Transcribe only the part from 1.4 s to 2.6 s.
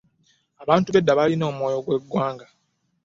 omwoyo gw'egwanga.